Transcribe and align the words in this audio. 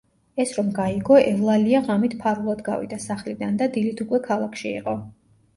ეს 0.43 0.53
რომ 0.59 0.71
გაიგო, 0.77 1.19
ევლალია 1.31 1.83
ღამით 1.89 2.17
ფარულად 2.25 2.65
გავიდა 2.71 3.01
სახლიდან 3.07 3.63
და 3.63 3.71
დილით 3.77 4.03
უკვე 4.07 4.23
ქალაქში 4.33 4.73
იყო. 4.83 4.99